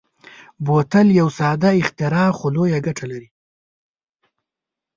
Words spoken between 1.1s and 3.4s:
یو ساده اختراع خو لویه ګټه لري.